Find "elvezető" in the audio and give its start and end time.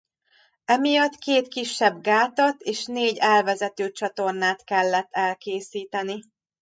3.17-3.91